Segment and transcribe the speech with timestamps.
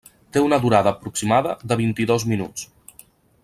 [0.35, 2.69] Té una durada aproximada de vint-i-dos minuts.